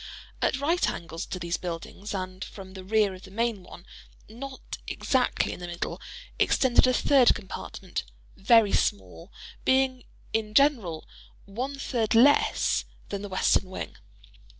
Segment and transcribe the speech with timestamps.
[0.41, 5.53] At right angles to these buildings, and from the rear of the main one—not exactly
[5.53, 8.03] in the middle—extended a third compartment,
[8.35, 11.07] very small—being, in general,
[11.45, 13.95] one third less than the western wing.